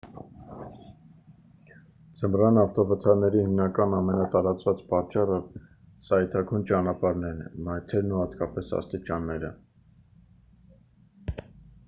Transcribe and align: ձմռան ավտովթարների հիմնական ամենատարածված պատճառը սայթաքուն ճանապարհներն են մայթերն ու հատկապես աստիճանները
ձմռան 2.21 2.55
ավտովթարների 2.61 3.41
հիմնական 3.43 3.91
ամենատարածված 3.97 4.81
պատճառը 4.93 5.37
սայթաքուն 6.07 6.65
ճանապարհներն 6.71 7.43
են 7.49 7.59
մայթերն 7.69 8.15
ու 8.17 8.21
հատկապես 8.23 8.71
աստիճանները 8.79 9.51